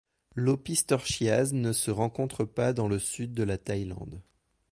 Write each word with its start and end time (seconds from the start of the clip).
L'opistorchiase 0.33 1.53
ne 1.53 1.73
se 1.73 1.91
rencontre 1.91 2.43
pas 2.43 2.73
dans 2.73 2.87
le 2.87 2.97
sud 2.97 3.35
de 3.35 3.43
la 3.43 3.59
Thaïlande. 3.59 4.23